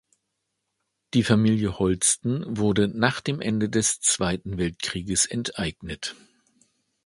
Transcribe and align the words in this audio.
Die 1.13 1.21
Familie 1.21 1.77
Holsten 1.77 2.57
wurde 2.57 2.87
nach 2.87 3.21
dem 3.21 3.39
Ende 3.39 3.69
des 3.69 3.99
Zweiten 3.99 4.57
Weltkrieges 4.57 5.27
enteignet. 5.27 6.15